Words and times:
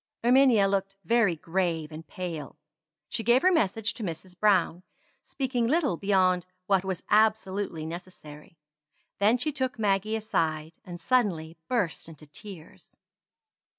Erminia 0.23 0.67
looked 0.67 0.95
very 1.05 1.35
grave 1.35 1.91
and 1.91 2.07
pale. 2.07 2.57
She 3.07 3.21
gave 3.23 3.43
her 3.43 3.51
message 3.51 3.93
to 3.93 4.03
Mrs. 4.03 4.33
Browne, 4.35 4.81
speaking 5.23 5.67
little 5.67 5.95
beyond 5.95 6.43
what 6.65 6.83
was 6.83 7.03
absolutely 7.11 7.85
necessary. 7.85 8.57
Then 9.19 9.37
she 9.37 9.51
took 9.51 9.77
Maggie 9.77 10.15
aside, 10.15 10.79
and 10.83 10.99
suddenly 10.99 11.55
burst 11.67 12.09
into 12.09 12.25
tears. 12.25 12.95